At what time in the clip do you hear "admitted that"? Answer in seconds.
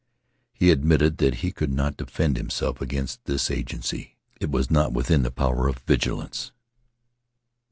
0.71-1.35